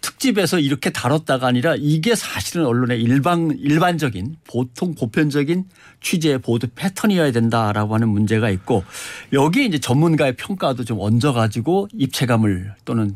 특집에서 0.00 0.58
이렇게 0.58 0.90
다뤘다가 0.90 1.46
아니라 1.46 1.74
이게 1.76 2.14
사실은 2.14 2.66
언론의 2.66 3.02
일반 3.02 3.50
일반적인 3.58 4.36
보통 4.44 4.94
보편적인 4.94 5.64
취재 6.00 6.38
보도 6.38 6.66
패턴이어야 6.74 7.32
된다라고 7.32 7.94
하는 7.94 8.08
문제가 8.08 8.50
있고 8.50 8.84
여기에 9.32 9.66
이제 9.66 9.78
전문가의 9.78 10.36
평가도 10.36 10.84
좀 10.84 10.98
얹어 11.00 11.32
가지고 11.32 11.88
입체감을 11.92 12.74
또는 12.84 13.14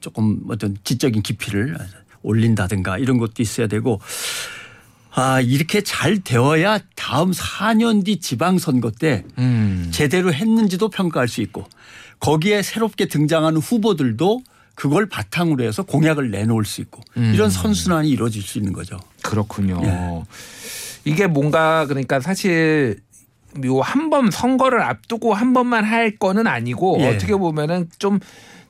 조금 0.00 0.40
어떤 0.48 0.76
지적인 0.84 1.22
깊이를 1.22 1.76
올린다든가 2.22 2.98
이런 2.98 3.18
것도 3.18 3.42
있어야 3.42 3.66
되고 3.66 4.00
아 5.12 5.40
이렇게 5.40 5.80
잘 5.80 6.18
되어야 6.18 6.78
다음 6.94 7.30
4년 7.30 8.04
뒤 8.04 8.18
지방선거 8.18 8.90
때 8.90 9.24
음. 9.38 9.88
제대로 9.90 10.32
했는지도 10.32 10.90
평가할 10.90 11.26
수 11.26 11.40
있고 11.40 11.66
거기에 12.20 12.62
새롭게 12.62 13.06
등장하는 13.06 13.60
후보들도 13.60 14.42
그걸 14.74 15.08
바탕으로 15.08 15.64
해서 15.64 15.82
공약을 15.82 16.30
내놓을 16.30 16.66
수 16.66 16.82
있고 16.82 17.00
음. 17.16 17.32
이런 17.34 17.48
선순환이 17.48 18.10
이루어질 18.10 18.42
수 18.42 18.58
있는 18.58 18.74
거죠. 18.74 19.00
그렇군요. 19.22 19.80
예. 19.84 20.22
이게 21.06 21.26
뭔가 21.26 21.86
그러니까 21.86 22.20
사실 22.20 22.98
요 23.64 23.80
한 23.80 24.10
번 24.10 24.30
선거를 24.30 24.82
앞두고 24.82 25.32
한 25.32 25.52
번만 25.54 25.82
할 25.84 26.16
거는 26.18 26.46
아니고 26.46 26.98
예. 27.00 27.08
어떻게 27.08 27.34
보면은 27.34 27.88
좀 27.98 28.18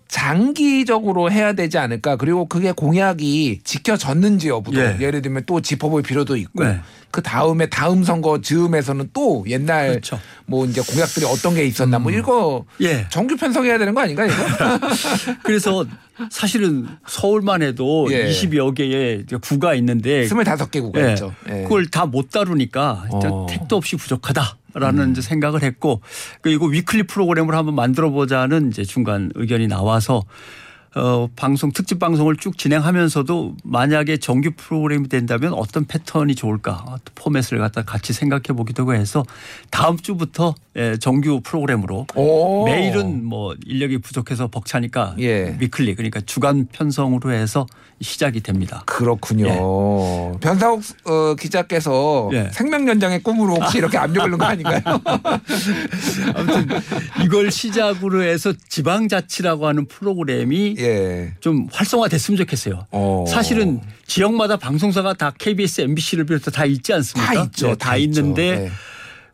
장기적으로 0.08 1.30
해야 1.30 1.52
되지 1.52 1.78
않을까. 1.78 2.16
그리고 2.16 2.46
그게 2.46 2.72
공약이 2.72 3.60
지켜졌는지 3.64 4.48
여부도 4.48 4.80
예. 4.80 4.96
예. 5.00 5.10
를 5.10 5.22
들면 5.22 5.44
또 5.46 5.60
짚어볼 5.60 6.02
필요도 6.02 6.36
있고 6.36 6.64
네. 6.64 6.80
그 7.10 7.22
다음에 7.22 7.66
다음 7.66 8.04
선거 8.04 8.40
즈음에서는 8.40 9.10
또 9.12 9.44
옛날 9.48 9.90
그렇죠. 9.90 10.18
뭐 10.46 10.66
이제 10.66 10.80
공약들이 10.82 11.24
어떤 11.26 11.54
게 11.54 11.64
있었나 11.64 11.98
뭐 11.98 12.12
이거 12.12 12.64
예. 12.80 13.06
정규 13.10 13.36
편성해야 13.36 13.78
되는 13.78 13.94
거 13.94 14.00
아닌가 14.02 14.24
이거? 14.26 14.34
그래서 15.42 15.84
사실은 16.30 16.86
서울만 17.06 17.62
해도 17.62 18.06
예. 18.10 18.28
20여 18.30 18.74
개의 18.74 19.24
구가 19.40 19.74
있는데 19.74 20.26
25개 20.26 20.80
국가 20.82 21.06
예. 21.06 21.12
있죠. 21.12 21.34
예. 21.48 21.62
그걸 21.62 21.86
다 21.86 22.06
못 22.06 22.30
다루니까 22.30 23.06
어. 23.10 23.18
음. 23.42 23.46
택도 23.48 23.76
없이 23.76 23.96
부족하다 23.96 24.56
라는 24.78 25.12
이제 25.12 25.22
생각을 25.22 25.62
했고 25.62 26.02
그리고 26.42 26.66
weekly 26.66 27.04
프로그램을 27.04 27.54
한번 27.54 27.74
만들어 27.74 28.10
보자는 28.10 28.68
이제 28.68 28.84
중간 28.84 29.30
의견이 29.34 29.68
나와서 29.68 30.22
어, 30.96 31.28
방송 31.36 31.72
특집 31.72 31.98
방송을 31.98 32.36
쭉 32.36 32.56
진행하면서도 32.56 33.56
만약에 33.64 34.16
정규 34.16 34.52
프로그램이 34.56 35.08
된다면 35.10 35.52
어떤 35.52 35.84
패턴이 35.84 36.34
좋을까 36.34 36.96
포맷을 37.14 37.58
갖다 37.58 37.82
같이 37.82 38.14
생각해 38.14 38.56
보기도 38.56 38.94
해서 38.94 39.22
다음 39.70 39.98
주부터 39.98 40.54
예, 40.76 40.96
정규 40.98 41.40
프로그램으로 41.42 42.06
오. 42.14 42.64
매일은 42.64 43.24
뭐 43.26 43.54
인력이 43.66 43.98
부족해서 43.98 44.48
벅차니까 44.48 45.16
예. 45.20 45.56
weekly 45.58 45.94
그러니까 45.96 46.20
주간 46.20 46.66
편성으로 46.72 47.30
해서 47.30 47.66
시작이 48.00 48.40
됩니다. 48.40 48.82
그렇군요. 48.86 50.38
변상욱 50.40 50.82
어, 51.04 51.34
기자께서 51.34 52.28
예. 52.32 52.50
생명 52.52 52.86
연장의 52.88 53.22
꿈으로 53.22 53.54
혹시 53.56 53.78
이렇게 53.78 53.96
압력을 53.96 54.30
넣은 54.30 54.38
거 54.38 54.44
아닌가요? 54.44 54.80
아무튼 56.34 56.68
이걸 57.24 57.50
시작으로 57.50 58.22
해서 58.22 58.52
지방자치라고 58.68 59.66
하는 59.66 59.86
프로그램이 59.86 60.76
예. 60.86 61.34
좀 61.40 61.68
활성화됐으면 61.72 62.38
좋겠어요. 62.38 62.86
어. 62.90 63.24
사실은 63.28 63.80
지역마다 64.06 64.56
방송사가 64.56 65.14
다 65.14 65.32
KBS, 65.36 65.82
MBC를 65.82 66.24
비롯해 66.26 66.50
다 66.50 66.64
있지 66.64 66.92
않습니까? 66.92 67.34
다 67.34 67.42
있죠. 67.44 67.66
네, 67.68 67.74
다, 67.76 67.96
있는데 67.96 68.70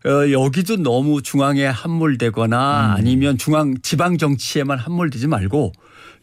어, 0.04 0.30
여기도 0.30 0.76
너무 0.76 1.22
중앙에 1.22 1.64
함몰되거나 1.64 2.94
아니면 2.96 3.38
중앙 3.38 3.74
지방 3.82 4.18
정치에만 4.18 4.78
함몰되지 4.78 5.28
말고 5.28 5.72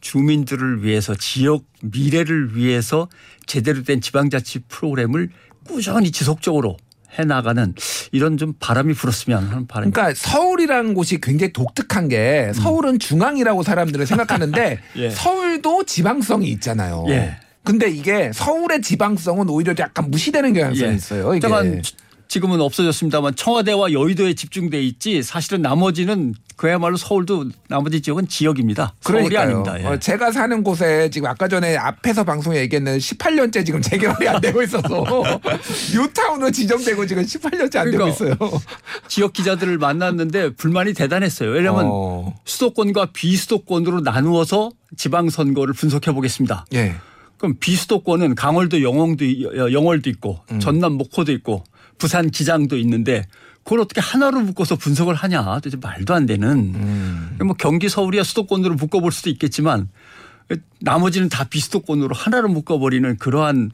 주민들을 0.02 0.84
위해서 0.84 1.16
지역 1.16 1.64
미래를 1.82 2.56
위해서 2.56 3.08
제대로 3.46 3.84
된 3.84 4.02
지방자치 4.02 4.60
프로그램을 4.68 5.30
꾸준히 5.66 6.12
지속적으로 6.12 6.78
해 7.18 7.26
나가는 7.26 7.74
이런 8.12 8.38
좀 8.38 8.54
바람이 8.60 8.94
불었으면 8.94 9.48
하는 9.48 9.68
바람이 9.68 9.92
그러니까 9.92 10.16
서울이라는 10.16 10.94
곳이 10.94 11.20
굉장히 11.22 11.54
독특한 11.54 12.08
게 12.08 12.52
서울은 12.54 13.00
중앙이라고 13.00 13.64
사람들은 13.64 14.06
생각하는데 14.06 14.80
예. 14.96 15.10
서울도 15.10 15.86
지방성이 15.86 16.50
있잖아요. 16.50 17.06
예. 17.10 17.38
근데 17.64 17.90
이게 17.90 18.32
서울의 18.34 18.82
지방성은 18.82 19.50
오히려 19.50 19.74
약간 19.80 20.10
무시되는 20.10 20.54
경향성이 20.54 20.92
예. 20.92 20.96
있어요. 20.96 21.36
이게. 21.36 21.48
지금은 22.30 22.62
없어졌습니다만 22.62 23.36
청와대와 23.36 23.92
여의도에 23.92 24.36
집중돼 24.36 24.82
있지 24.84 25.24
사실은 25.24 25.64
나머지는 25.64 26.36
그야말로 26.56 26.96
서울도 26.96 27.50
나머지 27.70 28.02
지역은 28.02 28.28
지역입니다. 28.28 28.94
서울이 29.02 29.30
그러니까요. 29.30 29.42
아닙니다. 29.64 29.82
예. 29.82 29.86
어, 29.86 29.98
제가 29.98 30.32
사는 30.32 30.64
곳에 30.64 31.10
지금 31.10 31.28
아까 31.28 31.48
전에 31.48 31.76
앞에서 31.76 32.24
방송에 32.24 32.60
얘기했는 32.60 33.00
18년째 33.00 33.66
지금 33.66 33.82
재개발이 33.82 34.28
안 34.30 34.40
되고 34.42 34.62
있어서 34.62 35.06
뉴타운으로 35.96 36.52
지정되고 36.52 37.08
지금 37.08 37.24
18년째 37.24 37.78
안 37.78 37.86
되고 37.92 37.98
그러니까 37.98 38.08
있어요. 38.10 38.36
지역 39.08 39.34
기자들을 39.34 39.80
만났는데 39.80 40.54
불만이 40.54 40.94
대단했어요. 40.94 41.50
왜냐하면 41.50 41.86
어. 41.88 42.40
수도권과 42.46 43.08
비수도권으로 43.14 44.02
나누어서 44.02 44.70
지방선거를 44.98 45.74
분석해 45.74 46.12
보겠습니다. 46.12 46.68
예. 46.74 46.94
그럼 47.40 47.56
비수도권은 47.60 48.36
강원도 48.36 48.84
영월도 48.84 49.72
영월도 49.74 50.12
있고 50.12 50.42
음. 50.52 50.60
전남 50.60 50.94
목포도 50.94 51.32
있고 51.32 51.64
부산 52.00 52.32
기장도 52.32 52.78
있는데 52.78 53.28
그걸 53.64 53.82
어떻게 53.82 54.02
하나로 54.02 54.42
묶어서 54.42 54.78
분석을 54.78 55.14
하냐 55.14 55.44
도대체 55.56 55.78
말도 55.78 56.16
안 56.16 56.26
되는 56.26 56.50
음. 56.50 57.38
뭐 57.44 57.54
경기 57.54 57.88
서울이야 57.88 58.24
수도권으로 58.24 58.76
묶어볼 58.76 59.12
수도 59.12 59.30
있겠지만 59.30 59.90
나머지는 60.80 61.30
다 61.30 61.44
비수도권으로 61.44 62.16
하나로 62.16 62.50
묶어버리는 62.50 63.18
그러한 63.18 63.72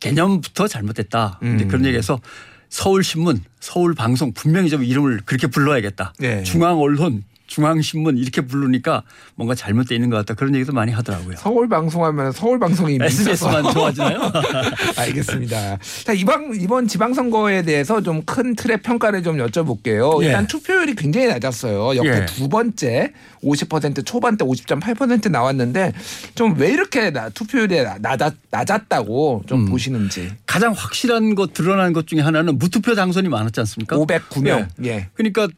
개념부터 0.00 0.66
잘못됐다. 0.68 1.38
이제 1.42 1.64
음. 1.64 1.68
그런 1.68 1.84
얘기해서 1.84 2.20
서울신문, 2.68 3.40
서울방송 3.60 4.32
분명히 4.32 4.68
좀 4.68 4.82
이름을 4.82 5.20
그렇게 5.24 5.46
불러야겠다. 5.46 6.14
네. 6.18 6.42
중앙언론, 6.42 7.22
중앙신문 7.54 8.18
이렇게 8.18 8.40
부르니까 8.40 9.02
뭔가 9.36 9.54
잘못돼 9.54 9.94
있는 9.94 10.10
것 10.10 10.16
같다. 10.16 10.34
그런 10.34 10.54
얘기도 10.56 10.72
많이 10.72 10.90
하더라고요. 10.90 11.36
서울 11.38 11.68
방송하면 11.68 12.32
서울 12.32 12.58
방송이 12.58 12.98
SBS만 13.00 13.72
좋아지나요? 13.72 14.18
알겠습니다. 14.96 15.78
자, 16.04 16.12
이번, 16.12 16.54
이번 16.60 16.88
지방선거에 16.88 17.62
대해서 17.62 18.00
좀 18.02 18.24
큰 18.26 18.56
틀의 18.56 18.78
평가를 18.80 19.22
좀 19.22 19.36
여쭤볼게요. 19.36 20.22
예. 20.22 20.28
일단 20.28 20.46
투표율이 20.46 20.94
굉장히 20.94 21.26
낮았어요. 21.26 21.94
역대 21.96 22.22
예. 22.22 22.26
두 22.26 22.48
번째 22.48 23.12
50% 23.42 24.06
초반대 24.06 24.44
50.8% 24.44 25.30
나왔는데 25.30 25.92
좀 26.34 26.54
왜 26.56 26.70
이렇게 26.70 27.10
나- 27.10 27.28
투표율이 27.28 27.82
나- 27.82 27.98
낮았, 28.00 28.32
낮았다고 28.50 29.42
좀 29.46 29.60
음. 29.60 29.66
보시는지. 29.70 30.32
가장 30.46 30.72
확실한 30.72 31.34
것 31.34 31.52
드러난 31.52 31.92
것 31.92 32.06
중에 32.06 32.20
하나는 32.20 32.56
무투표 32.58 32.94
당선이 32.94 33.28
많았지 33.28 33.60
않습니까? 33.60 33.96
509명. 33.96 34.68
네. 34.76 34.88
예. 34.88 35.08
그러니까 35.14 35.48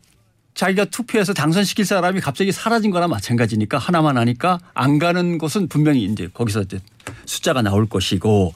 자기가 0.56 0.86
투표해서 0.86 1.34
당선시킬 1.34 1.84
사람이 1.84 2.20
갑자기 2.20 2.50
사라진 2.50 2.90
거나 2.90 3.06
마찬가지니까 3.06 3.76
하나만 3.76 4.16
하니까 4.16 4.58
안 4.72 4.98
가는 4.98 5.36
곳은 5.36 5.68
분명히 5.68 6.04
이제 6.04 6.28
거기서 6.32 6.62
이제 6.62 6.80
숫자가 7.26 7.60
나올 7.60 7.86
것이고 7.86 8.54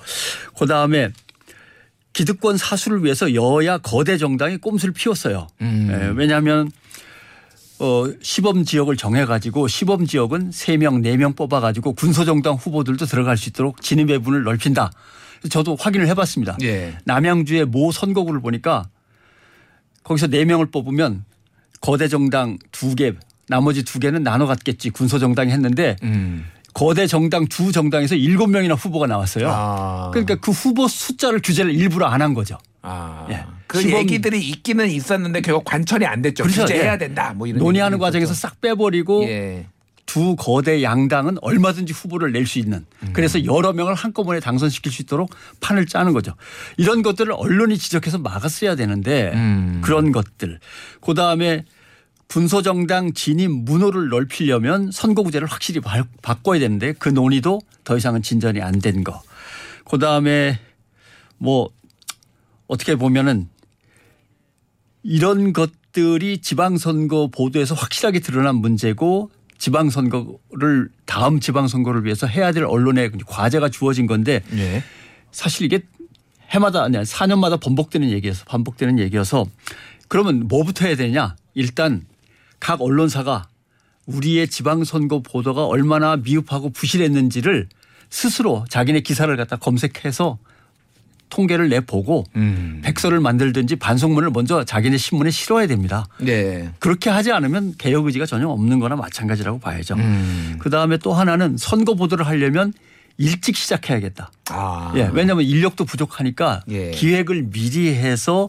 그 0.59 0.67
다음에 0.67 1.11
기득권 2.15 2.57
사수를 2.57 3.05
위해서 3.05 3.35
여야 3.35 3.79
거대 3.79 4.17
정당이 4.17 4.57
꼼수를 4.57 4.95
피웠어요. 4.95 5.47
음. 5.61 5.89
예, 5.91 6.13
왜냐하면 6.17 6.71
어, 7.79 8.07
시범 8.23 8.65
지역을 8.65 8.97
정해가지고 8.97 9.69
시범 9.69 10.07
지역은 10.07 10.51
3명, 10.51 11.05
4명 11.05 11.37
뽑아가지고 11.37 11.93
군소정당 11.93 12.55
후보들도 12.55 13.05
들어갈 13.05 13.37
수 13.37 13.51
있도록 13.51 13.83
진입 13.83 14.07
배분을 14.07 14.43
넓힌다. 14.43 14.91
저도 15.51 15.77
확인을 15.77 16.07
해봤습니다. 16.09 16.57
예. 16.63 16.97
남양주의 17.05 17.67
모 17.67 17.93
선거구를 17.93 18.41
보니까 18.41 18.89
거기서 20.03 20.29
4명을 20.29 20.73
뽑으면 20.73 21.25
거대 21.81 22.09
정당 22.09 22.59
2개 22.73 23.15
나머지 23.49 23.83
2개는 23.83 24.23
나눠 24.23 24.47
갖겠지 24.47 24.91
군소 24.91 25.19
정당이 25.19 25.51
했는데 25.51 25.97
음. 26.03 26.45
거대 26.73 27.07
정당 27.07 27.47
두 27.47 27.73
정당에서 27.73 28.15
7명이나 28.15 28.77
후보가 28.79 29.07
나왔어요. 29.09 29.49
아. 29.51 30.11
그러니까 30.13 30.37
그 30.37 30.53
후보 30.53 30.87
숫자를 30.87 31.41
규제를 31.43 31.75
일부러 31.75 32.07
안 32.07 32.23
한 32.23 32.33
거죠. 32.35 32.59
아. 32.83 33.27
예. 33.31 33.45
그 33.67 33.81
시범- 33.81 33.99
얘기들이 34.01 34.41
있기는 34.41 34.89
있었는데 34.89 35.41
결국 35.41 35.65
관철이 35.65 36.07
안 36.07 36.23
됐죠. 36.23 36.45
그렇죠. 36.45 36.63
규제해야 36.63 36.95
예. 36.95 36.99
된다. 36.99 37.33
뭐 37.37 37.47
이런 37.47 37.59
논의하는 37.59 37.99
과정에서. 37.99 38.35
싹 38.35 38.61
빼버리고 38.61 39.25
예. 39.25 39.67
두 40.13 40.35
거대 40.35 40.83
양당은 40.83 41.37
얼마든지 41.41 41.93
후보를 41.93 42.33
낼 42.33 42.45
수 42.47 42.59
있는 42.59 42.85
그래서 43.13 43.45
여러 43.45 43.73
명을 43.73 43.95
한꺼번에 43.95 44.41
당선시킬 44.41 44.91
수 44.91 45.03
있도록 45.03 45.31
판을 45.61 45.87
짜는 45.87 46.13
거죠. 46.13 46.35
이런 46.79 47.03
것들을 47.03 47.33
언론이 47.33 47.79
지적해서 47.79 48.19
막았어야 48.19 48.75
되는데 48.75 49.31
음. 49.35 49.81
그런 49.85 50.11
것들. 50.11 50.59
그 51.01 51.15
다음에 51.15 51.65
군소정당 52.27 53.13
진입 53.13 53.51
문호를 53.51 54.09
넓히려면 54.09 54.91
선거구제를 54.91 55.47
확실히 55.47 55.81
바- 55.81 56.05
바꿔야 56.23 56.59
되는데 56.59 56.93
그 56.93 57.09
논의도 57.09 57.61
더 57.85 57.97
이상은 57.97 58.21
진전이 58.23 58.61
안 58.61 58.81
된 58.81 59.05
거. 59.05 59.23
그 59.85 59.99
다음에 59.99 60.59
뭐 61.39 61.71
어떻게 62.67 62.97
보면은 62.97 63.49
이런 65.05 65.53
것들이 65.53 66.39
지방선거 66.39 67.29
보도에서 67.29 67.75
확실하게 67.77 68.21
드러난 68.21 68.57
문제고 68.57 69.31
지방선거를 69.61 70.89
다음 71.05 71.39
지방선거를 71.39 72.05
위해서 72.05 72.27
해야 72.27 72.51
될 72.51 72.65
언론의 72.65 73.13
과제가 73.27 73.69
주어진 73.69 74.07
건데 74.07 74.43
예. 74.55 74.83
사실 75.31 75.67
이게 75.67 75.83
해마다 76.49 76.83
아니 76.83 76.97
4년마다 76.97 77.61
반복되는 77.61 78.11
얘기여서 78.11 78.45
반복되는 78.47 78.99
얘기여서 78.99 79.47
그러면 80.09 80.49
뭐부터 80.49 80.87
해야 80.87 80.97
되냐? 80.97 81.37
일단 81.55 82.03
각 82.59 82.81
언론사가 82.81 83.49
우리의 84.07 84.49
지방선거 84.49 85.21
보도가 85.21 85.67
얼마나 85.67 86.17
미흡하고 86.17 86.71
부실했는지를 86.71 87.69
스스로 88.09 88.65
자기네 88.71 89.01
기사를 89.01 89.35
갖다 89.37 89.57
검색해서 89.57 90.39
통계를 91.31 91.69
내보고 91.69 92.25
음. 92.37 92.81
백서를 92.85 93.21
만들든지 93.21 93.77
반송문을 93.77 94.31
먼저 94.31 94.65
자기네 94.65 94.99
신문에 94.99 95.31
실어야 95.31 95.67
됩니다. 95.67 96.07
네. 96.19 96.71
그렇게 96.79 97.09
하지 97.09 97.33
않으면 97.33 97.75
개혁 97.79 98.07
의지가 98.07 98.27
전혀 98.27 98.49
없는 98.49 98.79
거나 98.81 98.97
마찬가지라고 98.97 99.59
봐야죠. 99.59 99.95
음. 99.95 100.57
그 100.59 100.69
다음에 100.69 100.99
또 100.99 101.13
하나는 101.15 101.57
선거 101.57 101.95
보도를 101.95 102.27
하려면 102.27 102.73
일찍 103.17 103.57
시작해야겠다. 103.57 104.31
아. 104.51 104.93
예, 104.97 105.11
왜냐하면 105.13 105.45
인력도 105.45 105.85
부족하니까 105.85 106.63
예. 106.71 106.91
기획을 106.91 107.51
미리 107.51 107.89
해서 107.95 108.49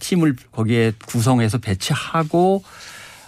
팀을 0.00 0.36
거기에 0.52 0.92
구성해서 1.06 1.58
배치하고 1.58 2.62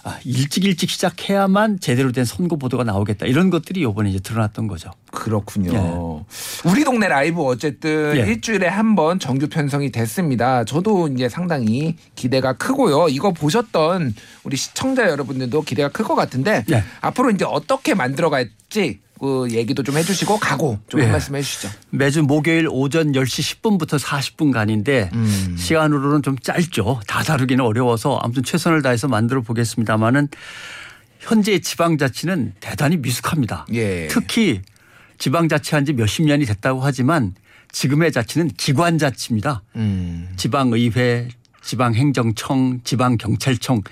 아, 0.03 0.17
일찍 0.23 0.63
일찍 0.65 0.89
시작해야만 0.89 1.79
제대로 1.81 2.11
된 2.11 2.23
선거 2.25 2.55
보도가 2.55 2.83
나오겠다. 2.83 3.25
이런 3.25 3.49
것들이 3.49 3.81
이번에 3.81 4.09
이제 4.09 4.19
드러났던 4.19 4.67
거죠. 4.67 4.91
그렇군요. 5.11 6.25
우리 6.65 6.83
동네 6.83 7.07
라이브 7.07 7.41
어쨌든 7.43 8.15
예. 8.15 8.21
일주일에 8.21 8.67
한 8.67 8.95
번 8.95 9.19
정규 9.19 9.47
편성이 9.47 9.91
됐습니다. 9.91 10.63
저도 10.65 11.09
이제 11.09 11.29
상당히 11.29 11.95
기대가 12.15 12.53
크고요. 12.53 13.07
이거 13.09 13.31
보셨던 13.31 14.15
우리 14.43 14.57
시청자 14.57 15.07
여러분들도 15.09 15.61
기대가 15.61 15.89
클 15.89 16.05
것 16.05 16.15
같은데 16.15 16.65
예. 16.71 16.83
앞으로 17.01 17.29
이제 17.31 17.45
어떻게 17.45 17.93
만들어갈지 17.93 18.99
그 19.19 19.47
얘기도 19.51 19.83
좀 19.83 19.97
해주시고 19.97 20.39
가고 20.39 20.79
좀한 20.87 21.09
예. 21.09 21.11
말씀 21.11 21.35
해 21.35 21.41
주시죠. 21.41 21.69
매주 21.89 22.23
목요일 22.23 22.67
오전 22.71 23.11
10시 23.11 23.61
10분부터 23.61 23.99
40분간인데 23.99 25.13
음. 25.13 25.55
시간으로는 25.57 26.23
좀 26.23 26.37
짧죠. 26.39 27.01
다 27.05 27.21
다루기는 27.23 27.63
어려워서 27.63 28.17
아무튼 28.23 28.43
최선을 28.43 28.81
다해서 28.81 29.09
만들어 29.09 29.41
보겠습니다마는 29.41 30.29
현재 31.19 31.59
지방자치는 31.59 32.53
대단히 32.61 32.95
미숙합니다. 32.97 33.65
예. 33.73 34.07
특히 34.07 34.61
지방자치한 35.17 35.83
지 35.83 35.93
몇십 35.93 36.25
년이 36.25 36.45
됐다고 36.45 36.79
하지만 36.79 37.35
지금의 37.73 38.13
자치는 38.13 38.51
기관자치입니다. 38.57 39.63
음. 39.75 40.29
지방의회, 40.37 41.27
지방행정청, 41.61 42.79
지방경찰청 42.85 43.83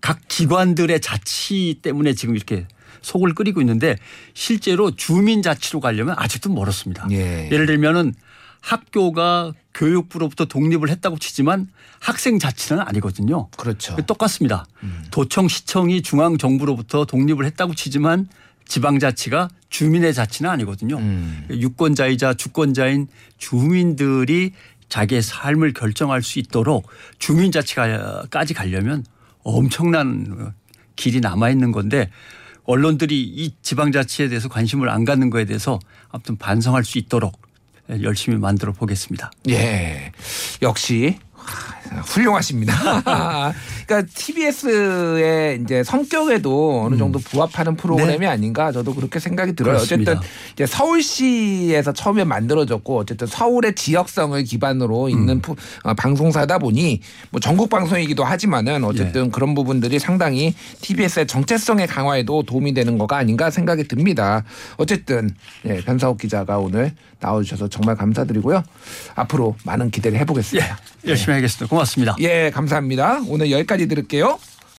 각 0.00 0.20
기관들의 0.28 1.00
자치 1.00 1.80
때문에 1.82 2.14
지금 2.14 2.36
이렇게 2.36 2.68
속을 3.06 3.34
끓이고 3.34 3.60
있는데 3.60 3.96
실제로 4.34 4.90
주민 4.90 5.40
자치로 5.40 5.78
가려면 5.80 6.16
아직도 6.18 6.52
멀었습니다. 6.52 7.06
예. 7.12 7.48
예를 7.52 7.66
들면은 7.66 8.12
학교가 8.60 9.52
교육부로부터 9.74 10.46
독립을 10.46 10.88
했다고 10.88 11.18
치지만 11.18 11.68
학생 12.00 12.40
자치는 12.40 12.82
아니거든요. 12.82 13.48
그렇죠. 13.56 13.94
똑같습니다. 14.06 14.66
도청 15.12 15.46
시청이 15.46 16.02
중앙 16.02 16.36
정부로부터 16.36 17.04
독립을 17.04 17.44
했다고 17.44 17.74
치지만 17.74 18.26
지방 18.66 18.98
자치가 18.98 19.48
주민의 19.68 20.12
자치는 20.12 20.50
아니거든요. 20.50 20.98
음. 20.98 21.46
유권자이자 21.48 22.34
주권자인 22.34 23.06
주민들이 23.38 24.52
자기의 24.88 25.22
삶을 25.22 25.74
결정할 25.74 26.22
수 26.22 26.40
있도록 26.40 26.88
주민 27.20 27.52
자치까지 27.52 28.54
가려면 28.54 29.04
엄청난 29.44 30.52
길이 30.96 31.20
남아 31.20 31.50
있는 31.50 31.70
건데 31.70 32.10
언론들이 32.66 33.22
이 33.22 33.54
지방자치에 33.62 34.28
대해서 34.28 34.48
관심을 34.48 34.88
안 34.88 35.04
갖는 35.04 35.30
거에 35.30 35.44
대해서 35.44 35.78
아무튼 36.10 36.36
반성할 36.36 36.84
수 36.84 36.98
있도록 36.98 37.40
열심히 38.02 38.36
만들어 38.36 38.72
보겠습니다. 38.72 39.30
예. 39.48 40.12
역시 40.62 41.18
하, 41.20 41.25
훌륭하십니다. 42.04 42.72
그러니까 43.86 44.10
TBS의 44.14 45.60
이제 45.62 45.82
성격에도 45.84 46.82
어느 46.84 46.96
정도 46.96 47.18
부합하는 47.18 47.76
프로그램이 47.76 48.26
아닌가 48.26 48.72
저도 48.72 48.94
그렇게 48.94 49.18
생각이 49.20 49.54
들어요. 49.54 49.74
음. 49.76 49.78
네. 49.78 49.86
그렇습니다. 49.86 50.12
어쨌든 50.12 50.28
이제 50.54 50.66
서울시에서 50.66 51.92
처음에 51.92 52.24
만들어졌고 52.24 52.98
어쨌든 52.98 53.26
서울의 53.26 53.74
지역성을 53.74 54.42
기반으로 54.44 55.08
있는 55.08 55.40
프- 55.40 55.54
어, 55.84 55.94
방송사다 55.94 56.58
보니 56.58 57.00
뭐 57.30 57.40
전국 57.40 57.68
방송이기도 57.70 58.24
하지만은 58.24 58.84
어쨌든 58.84 59.30
그런 59.30 59.54
부분들이 59.54 59.98
상당히 59.98 60.54
TBS의 60.80 61.26
정체성의 61.26 61.86
강화에도 61.86 62.42
도움이 62.42 62.74
되는 62.74 62.98
거가 62.98 63.16
아닌가 63.16 63.50
생각이 63.50 63.84
듭니다. 63.88 64.44
어쨌든 64.76 65.30
예, 65.66 65.76
변사옥 65.82 66.18
기자가 66.18 66.58
오늘 66.58 66.92
나와주셔서 67.20 67.68
정말 67.68 67.96
감사드리고요. 67.96 68.62
앞으로 69.14 69.56
많은 69.64 69.90
기대를 69.90 70.18
해보겠습니다. 70.20 70.78
열심히 71.06 71.34
하겠습니다. 71.34 71.66
고맙습니다. 71.86 72.16
예, 72.20 72.50
감사합니다. 72.50 73.22
오늘 73.28 73.50
여기까지 73.50 73.86
들을게요. 73.88 74.38